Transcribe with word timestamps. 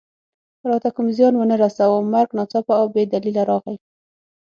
راته 0.69 0.89
کوم 0.95 1.07
زیان 1.15 1.33
و 1.35 1.43
نه 1.49 1.55
رساوه، 1.63 1.99
مرګ 2.13 2.29
ناڅاپه 2.37 2.73
او 2.81 2.85
بې 2.93 3.03
دلیله 3.13 3.43
راغی. 3.49 3.75